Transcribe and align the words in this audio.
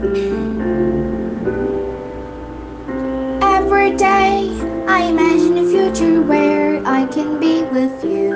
Every 0.00 0.08
day 3.98 4.48
I 4.88 5.02
imagine 5.10 5.58
a 5.58 5.66
future 5.68 6.22
where 6.22 6.80
I 6.86 7.04
can 7.08 7.38
be 7.38 7.64
with 7.64 8.02
you. 8.02 8.32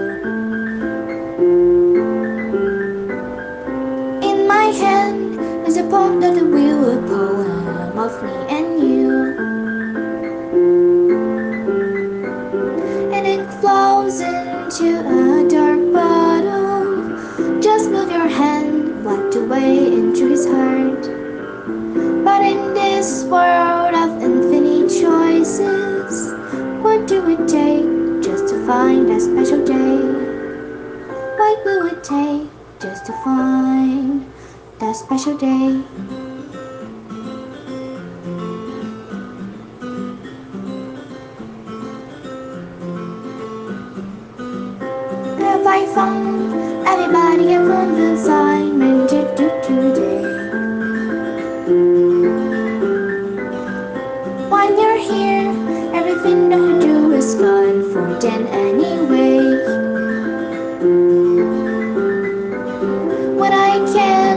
In 4.21 4.47
my 4.47 4.65
hand 4.77 5.41
is 5.67 5.79
a 5.79 5.85
poem 5.85 6.21
that 6.21 6.35
will 6.35 6.99
a 6.99 7.01
poem 7.09 7.99
of 7.99 8.23
me 8.23 8.35
and 8.51 8.79
you. 8.87 9.33
And 13.11 13.27
it 13.27 13.51
flows 13.63 14.21
into 14.21 15.01
a 15.01 15.49
dark 15.49 15.81
bottle. 15.95 17.63
Just 17.63 17.89
move 17.89 18.11
your 18.11 18.29
hand, 18.29 19.03
wiped 19.03 19.35
away 19.37 19.95
into 19.95 20.29
his 20.29 20.45
heart. 20.47 21.24
But 21.67 22.43
in 22.43 22.75
this 22.75 23.25
world 23.25 23.95
of 23.95 24.23
infinite 24.23 24.91
choices, 24.91 26.33
what 26.83 27.07
do 27.07 27.23
we 27.23 27.37
take 27.47 28.23
just 28.23 28.49
to 28.49 28.67
find 28.67 29.09
that 29.09 29.23
special 29.23 29.65
day? 29.65 29.97
What 31.39 31.65
will 31.65 31.87
it 31.87 32.05
take 32.05 32.51
just 32.83 33.07
to 33.07 33.13
find 33.25 34.31
that 34.79 34.95
special 34.95 35.39
day? 35.39 35.81
Have 45.41 45.67
I 45.67 45.87
found 45.95 46.87
everybody 46.87 47.55
the 47.55 48.13
assignment 48.13 48.44
Nothing 56.25 56.49
to 56.49 56.81
do 56.81 57.13
is 57.13 57.35
fun 57.35 57.93
for 57.93 58.19
Dan 58.19 58.47
anyway. 58.47 59.37
When 63.37 63.53
I 63.53 63.77
can. 63.93 64.34